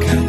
[0.00, 0.21] 가까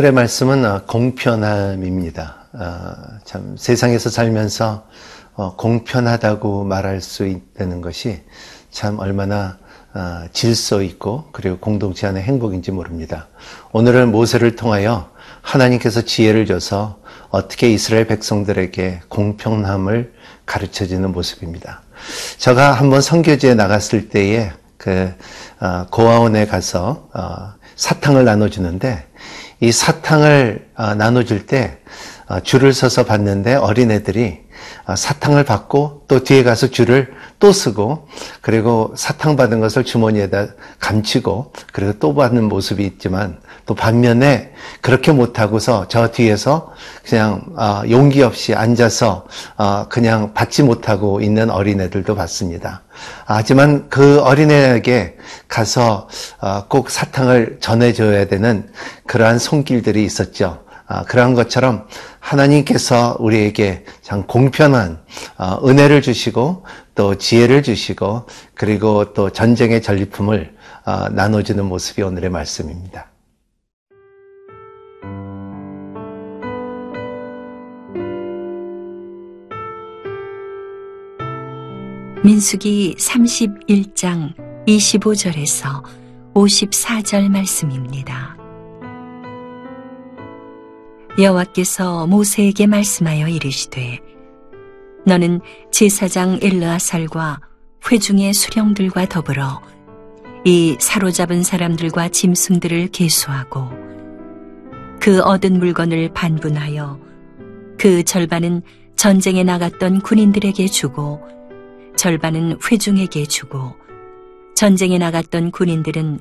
[0.00, 2.36] 오늘의 말씀은 어, 공편함입니다.
[2.54, 2.96] 아,
[3.26, 4.86] 참 세상에서 살면서
[5.34, 8.22] 어, 공편하다고 말할 수 있다는 것이
[8.70, 9.58] 참 얼마나
[9.92, 13.28] 아, 질서 있고 그리고 공동체 안의 행복인지 모릅니다.
[13.72, 15.10] 오늘은 모세를 통하여
[15.42, 16.98] 하나님께서 지혜를 줘서
[17.28, 20.14] 어떻게 이스라엘 백성들에게 공평함을
[20.46, 21.82] 가르쳐 주는 모습입니다.
[22.38, 25.12] 제가 한번 선교지에 나갔을 때에 그
[25.60, 29.09] 어, 고아원에 가서 어, 사탕을 나눠주는데
[29.60, 31.78] 이 사탕을 어, 나눠줄 때
[32.28, 34.40] 어, 줄을 서서 봤는데 어린애들이
[34.86, 38.08] 어, 사탕을 받고 또 뒤에 가서 줄을 또 쓰고
[38.40, 43.38] 그리고 사탕 받은 것을 주머니에다 감추고 그리고 또 받는 모습이 있지만
[43.70, 46.72] 또 반면에 그렇게 못하고서 저 뒤에서
[47.08, 52.82] 그냥 어, 용기 없이 앉아서 어, 그냥 받지 못하고 있는 어린애들도 봤습니다.
[53.26, 56.08] 하지만 그 어린애에게 가서
[56.40, 58.68] 어, 꼭 사탕을 전해줘야 되는
[59.06, 60.64] 그러한 손길들이 있었죠.
[60.88, 61.86] 아, 그러한 것처럼
[62.18, 64.98] 하나님께서 우리에게 참 공평한
[65.38, 66.64] 어, 은혜를 주시고
[66.96, 68.26] 또 지혜를 주시고
[68.56, 70.56] 그리고 또 전쟁의 전리품을
[70.86, 73.09] 어, 나눠주는 모습이 오늘의 말씀입니다.
[82.22, 84.34] 민수기 31장
[84.66, 85.82] 25절에서
[86.34, 88.36] 54절 말씀입니다.
[91.18, 94.00] 여호와께서 모세에게 말씀하여 이르시되
[95.06, 97.40] 너는 제사장 엘르아살과
[97.90, 99.62] 회중의 수령들과 더불어
[100.44, 103.70] 이 사로잡은 사람들과 짐승들을 계수하고
[105.00, 107.00] 그 얻은 물건을 반분하여
[107.78, 108.60] 그 절반은
[108.96, 111.39] 전쟁에 나갔던 군인들에게 주고
[112.00, 113.74] 절반은 회중에게 주고
[114.54, 116.18] 전쟁에 나갔던 군인들은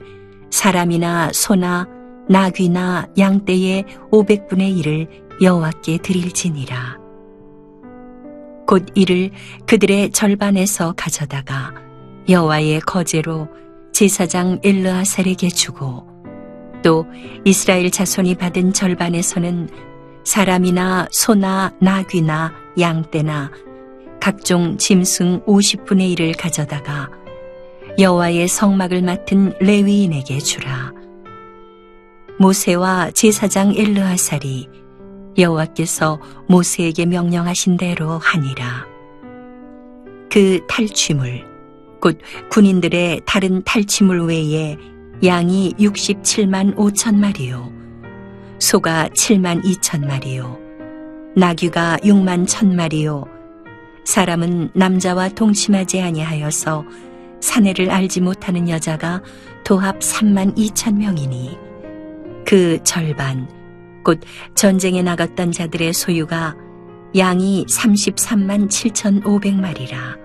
[0.51, 1.87] 사람이나 소나
[2.27, 5.07] 나귀나 양떼의 500분의 1을
[5.41, 6.97] 여호와께 드릴지니라.
[8.67, 9.31] 곧 이를
[9.67, 11.73] 그들의 절반에서 가져다가
[12.27, 13.47] 여호와의 거제로
[13.93, 16.05] 제사장 엘르아살에게 주고
[16.83, 17.05] 또
[17.45, 19.69] 이스라엘 자손이 받은 절반에서는
[20.25, 23.68] 사람이나 소나 나귀나 양떼나
[24.19, 27.09] 각종 짐승 50분의 1을 가져다가
[27.97, 30.93] 여호와의 성막을 맡은 레위인에게 주라.
[32.37, 34.69] 모세와 제사장 엘르하살이
[35.37, 38.87] 여호와께서 모세에게 명령하신 대로 하니라.
[40.31, 41.45] 그 탈취물,
[41.99, 42.19] 곧
[42.49, 44.77] 군인들의 다른 탈취물 외에
[45.23, 47.71] 양이 67만 5천 마리요,
[48.59, 50.57] 소가 7만 2천 마리요,
[51.35, 53.25] 나귀가 6만 1천 마리요,
[54.09, 56.83] 사람은 남자와 동침하지 아니하여서
[57.41, 59.21] 사내를 알지 못하는 여자가
[59.63, 61.55] 도합 3만 2천 명이니
[62.43, 63.47] 그 절반
[64.03, 64.19] 곧
[64.55, 66.57] 전쟁에 나갔던 자들의 소유가
[67.15, 70.17] 양이 33만 7천 5백마리라.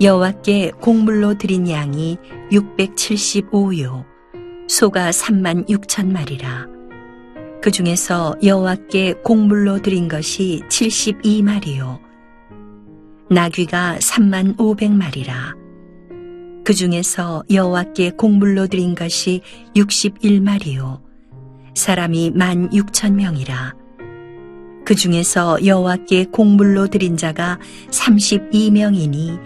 [0.00, 2.16] 여호와께 곡물로 드린 양이
[2.50, 4.06] 675요
[4.68, 6.66] 소가 3만 6천 마리라.
[7.60, 12.01] 그 중에서 여호와께 곡물로 드린 것이 72마리요
[13.32, 15.56] 나귀가 3만 500마리라.
[16.64, 19.40] 그 중에서 여호와께 곡물로 드린 것이
[19.74, 21.00] 61마리요.
[21.74, 23.74] 사람이 만 6천 명이라.
[24.84, 29.40] 그 중에서 여호와께 곡물로 드린 자가 32명이니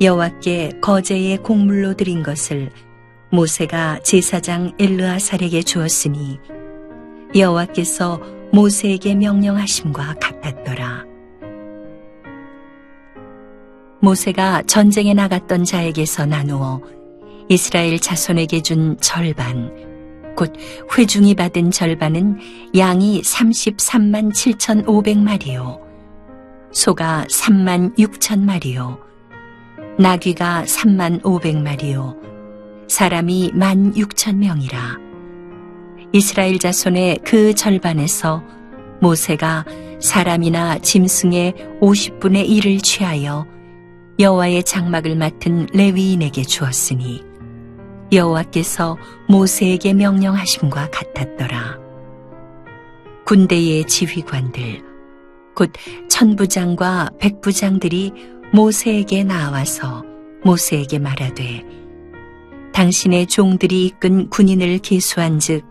[0.00, 2.72] 여호와께 거제의 곡물로 드린 것을
[3.30, 6.40] 모세가 제사장 엘르아살에게 주었으니
[7.36, 8.20] 여호와께서
[8.52, 11.17] 모세에게 명령하심과 같았더라.
[14.00, 16.80] 모세가 전쟁에 나갔던 자에게서 나누어
[17.48, 19.74] 이스라엘 자손에게 준 절반,
[20.36, 20.52] 곧
[20.96, 22.38] 회중이 받은 절반은
[22.76, 25.80] 양이 33만 7,500마리요,
[26.70, 28.98] 소가 3만 6천 마리요,
[29.98, 32.16] 나귀가 3만 500마리요,
[32.88, 34.98] 사람이 1만 6천 명이라.
[36.12, 38.42] 이스라엘 자손의 그 절반에서
[39.00, 39.64] 모세가
[40.00, 43.46] 사람이나 짐승의 50분의 1을 취하여
[44.18, 47.24] 여호와의 장막을 맡은 레위인에게 주었으니
[48.12, 48.96] 여호와께서
[49.28, 51.78] 모세에게 명령하심과 같았더라.
[53.26, 54.82] 군대의 지휘관들,
[55.54, 55.70] 곧
[56.08, 58.12] 천부장과 백부장들이
[58.52, 60.04] 모세에게 나와서
[60.44, 61.64] 모세에게 말하되
[62.72, 65.68] 당신의 종들이 이끈 군인을 계수한즉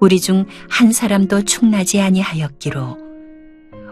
[0.00, 2.98] 우리 중 한 사람도 충나지 아니하였기로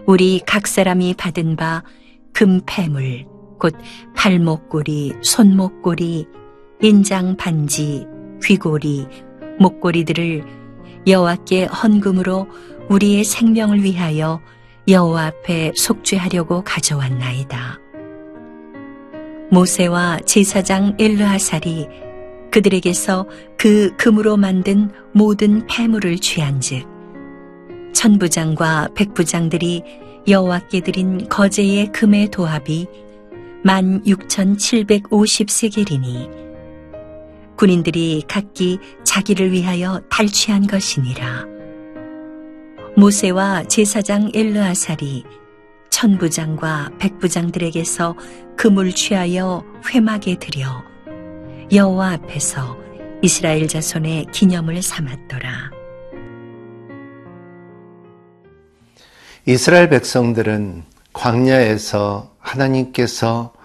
[0.06, 1.82] 우리 각 사람이 받은 바
[2.36, 3.24] 금 패물
[3.58, 3.74] 곧
[4.14, 6.26] 발목고리 손목고리
[6.82, 8.06] 인장 반지
[8.42, 9.06] 귀고리
[9.58, 10.44] 목고리들을
[11.06, 12.46] 여호와께 헌금으로
[12.88, 14.40] 우리의 생명을 위하여
[14.88, 17.80] 여호와 앞에 속죄하려고 가져왔나이다.
[19.50, 21.88] 모세와 제사장 엘르하살이
[22.50, 23.26] 그들에게서
[23.56, 26.86] 그 금으로 만든 모든 폐물을 취한즉
[27.92, 29.82] 천부장과 백부장들이
[30.28, 32.86] 여호와께 드린 거제의 금의 도합이
[33.66, 36.30] 만 6,750세겔이니
[37.56, 41.46] 군인들이 각기 자기를 위하여 탈취한 것이니라.
[42.96, 45.24] 모세와 제사장 엘르아살이
[45.90, 48.14] 천부장과 백부장들에게서
[48.56, 50.84] 금을 취하여 회막에 들여
[51.72, 52.78] 여호와 앞에서
[53.20, 55.72] 이스라엘 자손의 기념을 삼았더라.
[59.46, 63.55] 이스라엘 백성들은 광야에서 하나님께서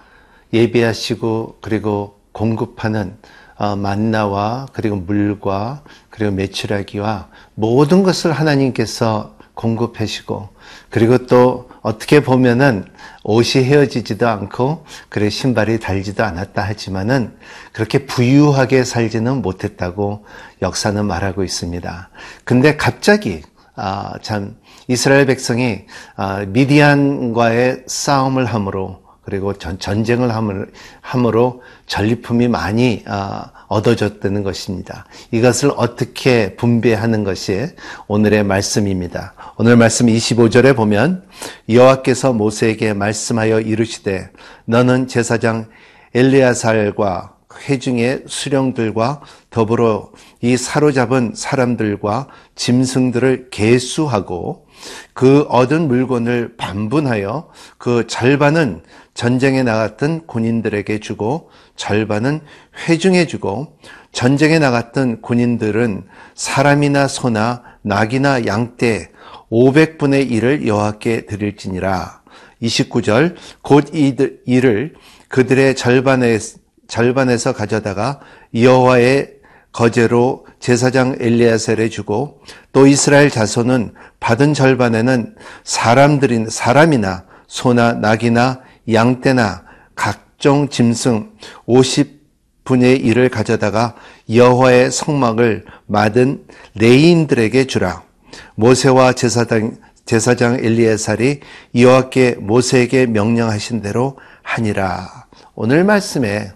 [0.52, 3.16] 예비하시고 그리고 공급하는
[3.56, 10.48] 어, 만나와 그리고 물과 그리고 메추라기와 모든 것을 하나님께서 공급하시고
[10.90, 12.86] 그리고 또 어떻게 보면은
[13.24, 17.36] 옷이 헤어지지도 않고 그래 신발이 달지도 않았다 하지만은
[17.72, 20.24] 그렇게 부유하게 살지는 못했다고
[20.62, 22.10] 역사는 말하고 있습니다.
[22.44, 23.42] 근데 갑자기
[23.74, 24.56] 아, 참
[24.88, 25.84] 이스라엘 백성이
[26.16, 30.30] 아, 미디안과의 싸움을 함으로 그리고 전, 전쟁을
[31.00, 35.06] 함으로, 전리품이 많이 아, 얻어졌다는 것입니다.
[35.30, 37.68] 이것을 어떻게 분배하는 것이
[38.08, 39.34] 오늘의 말씀입니다.
[39.56, 41.24] 오늘 말씀 25절에 보면
[41.68, 44.30] 여호와께서 모세에게 말씀하여 이르시되
[44.64, 45.68] 너는 제사장
[46.14, 47.36] 엘리야살과
[47.68, 49.20] 회중의 수령들과
[49.50, 50.10] 더불어
[50.40, 54.66] 이 사로잡은 사람들과 짐승들을 계수하고
[55.12, 58.82] 그 얻은 물건을 반분하여 그 절반은
[59.14, 62.40] 전쟁에 나갔던 군인들에게 주고 절반은
[62.88, 63.78] 회중에 주고
[64.12, 69.10] 전쟁에 나갔던 군인들은 사람이나 소나 낙이나 양떼
[69.50, 72.22] 500분의 1을 여호와께 드릴지니라.
[72.62, 74.94] 29절 곧 이들, 이를
[75.28, 76.38] 그들의 절반에,
[76.88, 78.20] 절반에서 가져다가
[78.54, 79.41] 여호와의
[79.72, 82.40] 거제로 제사장 엘리야셀에 주고
[82.72, 85.34] 또 이스라엘 자손은 받은 절반에는
[85.64, 88.60] 사람들인 사람이나 소나 낙이나
[88.92, 89.64] 양떼나
[89.94, 91.32] 각종 짐승
[91.66, 93.96] 50분의 1을 가져다가
[94.32, 98.02] 여호와의 성막을 맡은 레인들에게 주라.
[98.54, 101.40] 모세와 제사장 제사장 엘리에살이
[101.76, 105.26] 여호와께 모세에게 명령하신 대로 하니라.
[105.54, 106.52] 오늘 말씀에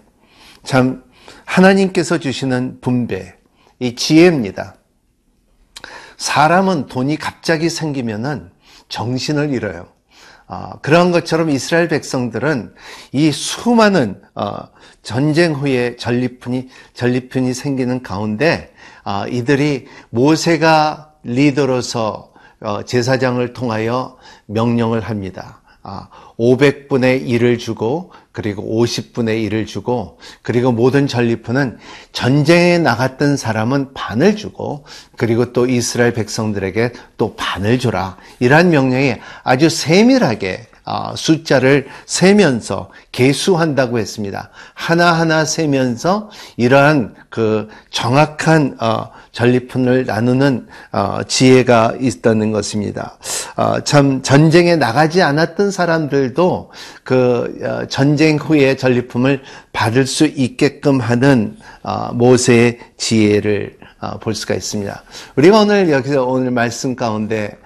[0.63, 1.03] 참
[1.45, 3.35] 하나님께서 주시는 분배,
[3.79, 4.75] 이 지혜입니다.
[6.17, 8.49] 사람은 돈이 갑자기 생기면은
[8.89, 9.87] 정신을 잃어요.
[10.47, 12.73] 어, 그런 것처럼 이스라엘 백성들은
[13.11, 14.69] 이 수많은 어,
[15.03, 22.31] 전쟁 후에 전리품이 전리품이 생기는 가운데 어, 이들이 모세가 리더로서
[22.61, 25.61] 어, 제사장을 통하여 명령을 합니다.
[26.37, 31.79] 500분의 아, 1을 주고 그리고 50분의 1을 주고 그리고 모든 전리품은
[32.11, 38.17] 전쟁에 나갔던 사람은 반을 주고 그리고 또 이스라엘 백성들에게 또 반을 줘라.
[38.39, 40.76] 이러한 명령이 아주 세밀하게 어,
[41.15, 44.49] 숫자를 세면서 계수한다고 했습니다.
[44.73, 53.17] 하나하나 세면서 이러한 그 정확한 어, 전리품을 나누는 어, 지혜가 있다는 것입니다.
[53.85, 56.71] 참 전쟁에 나가지 않았던 사람들도
[57.03, 59.41] 그 전쟁 후에 전리품을
[59.73, 61.57] 받을 수 있게끔 하는
[62.13, 63.77] 모세의 지혜를
[64.21, 65.03] 볼 수가 있습니다.
[65.35, 67.57] 우리가 오늘 여기서 오늘 말씀 가운데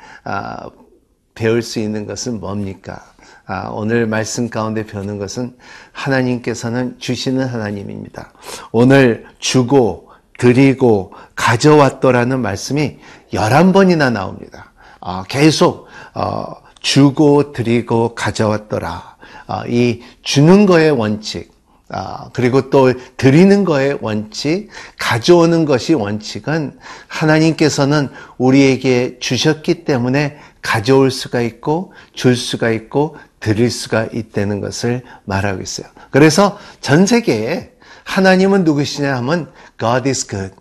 [1.35, 3.10] 배울 수 있는 것은 뭡니까?
[3.53, 5.57] 아, 오늘 말씀 가운데 배우는 것은
[5.91, 8.31] 하나님께서는 주시는 하나님입니다.
[8.71, 12.97] 오늘 주고 드리고 가져왔더라는 말씀이
[13.33, 14.71] 11번이나 나옵니다.
[15.01, 16.45] 아, 계속 어,
[16.79, 19.17] 주고 드리고 가져왔더라.
[19.47, 21.51] 아, 이 주는 거의 원칙,
[21.89, 26.79] 아, 그리고 또 드리는 거의 원칙, 가져오는 것이 원칙은
[27.09, 35.61] 하나님께서는 우리에게 주셨기 때문에 가져올 수가 있고, 줄 수가 있고, 드릴 수가 있다는 것을 말하고
[35.61, 35.87] 있어요.
[36.11, 37.71] 그래서 전 세계에
[38.05, 40.55] 하나님은 누구시냐 하면 God is good.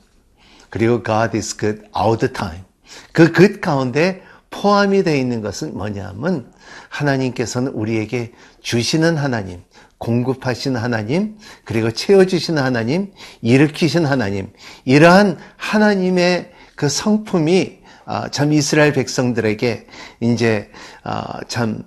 [0.71, 2.65] 그리고 God is good all the time.
[3.13, 6.53] 그 good 가운데 포함이 되어 있는 것은 뭐냐 하면
[6.89, 8.33] 하나님께서는 우리에게
[8.63, 9.63] 주시는 하나님,
[9.99, 14.53] 공급하시는 하나님, 그리고 채워주시는 하나님, 일으키신 하나님,
[14.85, 19.87] 이러한 하나님의 그 성품이 아, 참 이스라엘 백성들에게
[20.21, 20.71] 이제
[21.05, 21.85] 아, 참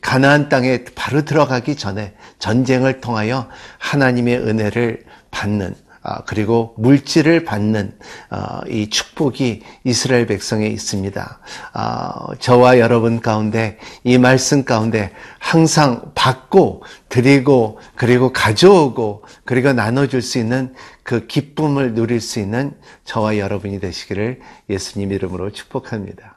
[0.00, 7.92] 가나안 땅에 바로 들어가기 전에 전쟁을 통하여 하나님의 은혜를 받는 아, 그리고 물질을 받는
[8.30, 11.40] 아, 이 축복이 이스라엘 백성에 있습니다.
[11.74, 20.38] 아, 저와 여러분 가운데 이 말씀 가운데 항상 받고 드리고 그리고 가져오고 그리고 나눠줄 수
[20.38, 22.72] 있는 그 기쁨을 누릴 수 있는
[23.04, 24.40] 저와 여러분이 되시기를
[24.70, 26.29] 예수님 이름으로 축복합니다.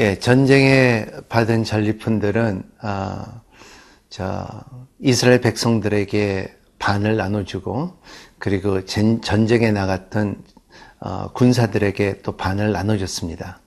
[0.00, 3.42] 예, 전쟁에 받은 전리품들은 아,
[4.08, 4.48] 저
[4.98, 7.98] 이스라엘 백성들에게 반을 나눠주고
[8.38, 10.42] 그리고 전, 전쟁에 나갔던
[11.00, 13.60] 어, 군사들에게 또 반을 나눠줬습니다.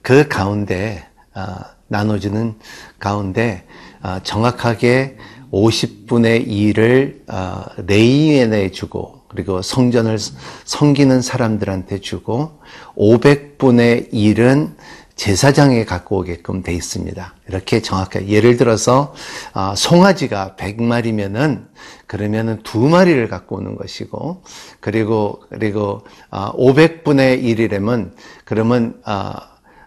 [0.00, 1.04] 그 가운데
[1.34, 1.56] 어,
[1.88, 2.56] 나눠주는
[3.00, 3.66] 가운데
[4.00, 5.16] 어, 정확하게
[5.50, 10.18] 50분의 1을 어, 레이엔에 주고 그리고 성전을
[10.64, 12.60] 섬기는 사람들한테 주고
[12.96, 14.76] 500분의 1은
[15.20, 17.34] 제사장에 갖고 오게끔 돼 있습니다.
[17.46, 19.14] 이렇게 정확하게 예를 들어서
[19.52, 21.66] 어, 송아지가 100마리면은
[22.06, 24.42] 그러면은 두 마리를 갖고 오는 것이고
[24.80, 28.12] 그리고 그리고 500분의 1이라면
[28.46, 29.34] 그러면 어,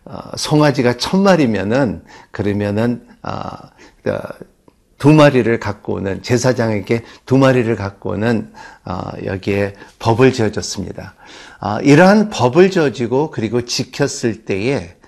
[0.06, 3.08] 어, 송아지가 1000마리면은 그러면은
[5.00, 8.54] 두 마리를 갖고 오는 제사장에게 두 마리를 갖고 오는
[9.26, 11.16] 여기에 법을 지어줬습니다.
[11.82, 15.03] 이러한 법을 지어지고 그리고 지켰을 때에 아,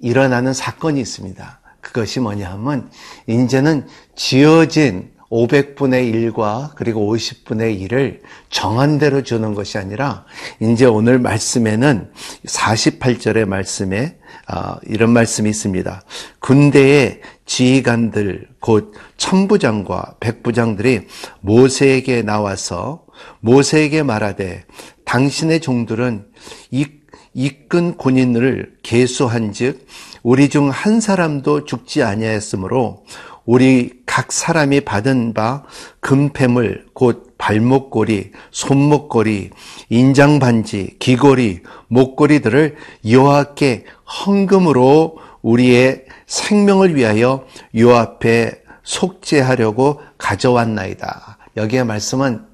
[0.00, 1.60] 일어나는 사건이 있습니다.
[1.80, 2.90] 그것이 뭐냐 하면
[3.26, 10.24] 이제는 지어진 500분의 1과 그리고 50분의 1을 정한 대로 주는 것이 아니라
[10.60, 12.10] 이제 오늘 말씀에는
[12.46, 16.02] 48절의 말씀에 아, 이런 말씀이 있습니다.
[16.40, 21.06] 군대의 지휘관들 곧 천부장과 백부장들이
[21.40, 23.04] 모세에게 나와서
[23.40, 24.64] 모세에게 말하되
[25.04, 26.26] 당신의 종들은
[26.70, 26.86] 이
[27.34, 29.86] 이끈 군인을 계수한즉
[30.22, 33.04] 우리 중 한 사람도 죽지 아니하였으므로
[33.44, 35.62] 우리 각 사람이 받은 바
[36.00, 39.50] 금패물 곧 발목걸이, 손목걸이,
[39.88, 42.76] 인장반지, 귀걸이, 목걸이들을
[43.08, 43.84] 여호와께
[44.26, 51.38] 헌금으로 우리의 생명을 위하여 요 앞에 속죄하려고 가져왔나이다.
[51.56, 52.44] 여기에 말씀은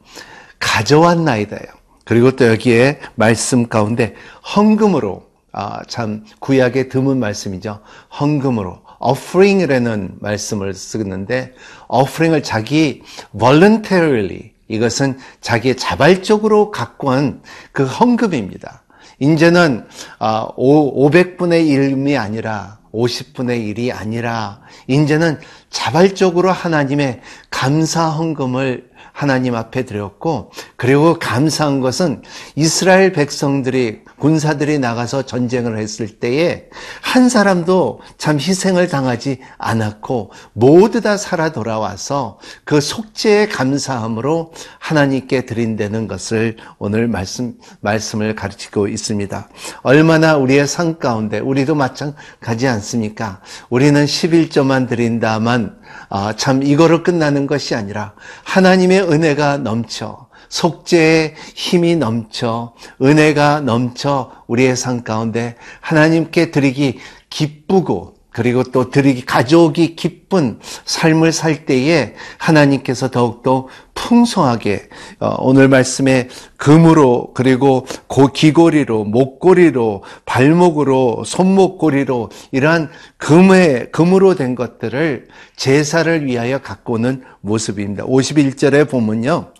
[0.60, 1.83] 가져왔나이다요.
[2.04, 4.14] 그리고 또 여기에 말씀 가운데
[4.54, 7.80] 헌금으로 아, 참 구약의 드문 말씀이죠.
[8.20, 11.52] 헌금으로 offering이라는 말씀을 쓰는데
[11.88, 13.02] offering을 자기
[13.38, 18.82] voluntarily 이것은 자기의 자발적으로 갖고 온그 헌금입니다.
[19.20, 19.86] 이제는
[20.18, 25.38] 500분의 아, 1이 아니라 50분의 1이 아니라 이제는
[25.70, 27.20] 자발적으로 하나님의
[27.50, 32.22] 감사 헌금을 하나님 앞에 드렸고 그리고 감사한 것은
[32.56, 36.68] 이스라엘 백성들이 군사들이 나가서 전쟁을 했을 때에
[37.02, 46.08] 한 사람도 참 희생을 당하지 않았고 모두 다 살아 돌아와서 그 속죄의 감사함으로 하나님께 드린다는
[46.08, 49.48] 것을 오늘 말씀 말씀을 가르치고 있습니다.
[49.82, 53.40] 얼마나 우리의 삶 가운데 우리도 마찬가지 않습니까?
[53.68, 55.76] 우리는 11조만 드린다만
[56.08, 60.23] 아, 참 이거로 끝나는 것이 아니라 하나님의 은혜가 넘쳐
[60.54, 69.94] 속죄의 힘이 넘쳐 은혜가 넘쳐 우리의 삶 가운데 하나님께 드리기 기쁘고 그리고 또 드리기 가져오기
[69.94, 74.88] 기쁜 삶을 살 때에 하나님께서 더욱더 풍성하게
[75.20, 85.28] 어, 오늘 말씀에 금으로 그리고 고 귀고리로 목고리로 발목으로 손목고리로 이러한 금의 금으로 된 것들을
[85.54, 88.04] 제사를 위하여 갖고 오는 모습입니다.
[88.04, 89.52] 51절에 보면요.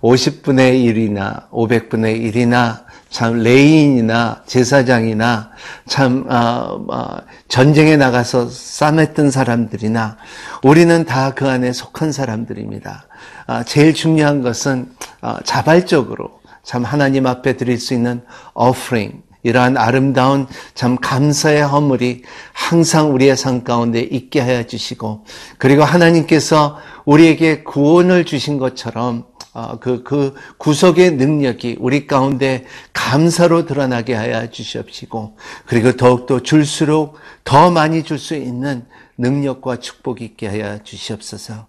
[0.00, 2.83] 50분의 1이나 500분의 1이나
[3.14, 5.50] 참 레인이나 제사장이나
[5.86, 7.16] 참 어, 어,
[7.46, 10.16] 전쟁에 나가서 싸맸던 사람들이나
[10.64, 13.06] 우리는 다 그 안에 속한 사람들입니다.
[13.46, 14.90] 아, 제일 중요한 것은
[15.22, 18.20] 어, 자발적으로 참 하나님 앞에 드릴 수 있는
[18.56, 25.24] offering 이러한 아름다운 참 감사의 허물이 항상 우리의 삶 가운데 있게 하여 주시고
[25.58, 29.33] 그리고 하나님께서 우리에게 구원을 주신 것처럼 어,
[29.80, 38.02] 그, 그 구속의 능력이 우리 가운데 감사로 드러나게 하여 주시옵시고, 그리고 더욱더 줄수록 더 많이
[38.02, 38.84] 줄 수 있는
[39.16, 41.66] 능력과 축복이 있게 하여 주시옵소서.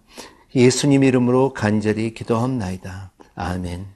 [0.54, 3.12] 예수님 이름으로 간절히 기도합나이다.
[3.34, 3.95] 아멘.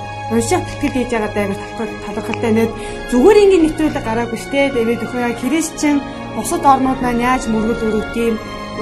[0.32, 1.46] уншаад тэтгэл хийж байгаа даа
[2.04, 2.70] талархалтай нэг
[3.10, 5.96] зүгээр ингээд нэвтрүүлэг гараагүй штэ тэгээд өхөө яа христчэн
[6.34, 8.34] бусад орнууд маань яаж мөргөл өрөвд юм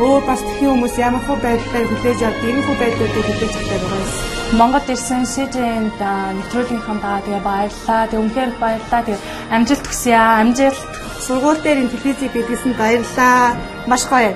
[0.03, 4.03] өөр бас тхэн хүмүүс ямар хөө байдлаар хүлээж авд ийм хөө байдлуудыг хүлээж авдаг байгаа
[4.03, 4.35] юм.
[4.59, 6.01] Монгол ирсэн СЖН-д
[6.39, 8.03] нэвтрүүлгийнхаа тэгээ баярлалаа.
[8.11, 9.03] Тэг үнхээр баярлалаа.
[9.07, 9.19] Тэг
[9.55, 10.43] амжилт хүсье аа.
[10.43, 10.83] Амжилт.
[11.27, 13.55] Сургууль дээр энэ телевизийг бидлсэн баярлаа.
[13.87, 14.35] Маш гоё.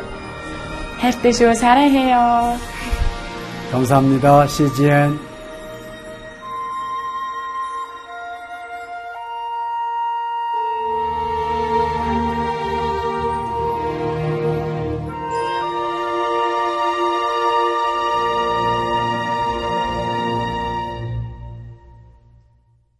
[1.02, 1.54] хайртай шүү.
[1.54, 2.58] 사랑해요.
[3.70, 4.46] 감사합니다.
[4.46, 5.18] CGN